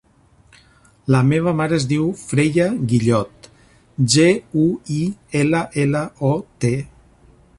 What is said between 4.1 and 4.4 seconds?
ge,